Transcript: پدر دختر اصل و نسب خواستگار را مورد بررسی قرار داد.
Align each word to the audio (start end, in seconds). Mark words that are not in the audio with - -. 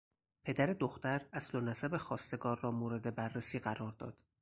پدر 0.43 0.65
دختر 0.73 1.21
اصل 1.33 1.57
و 1.57 1.61
نسب 1.61 1.97
خواستگار 1.97 2.59
را 2.59 2.71
مورد 2.71 3.15
بررسی 3.15 3.59
قرار 3.59 3.91
داد. 3.91 4.17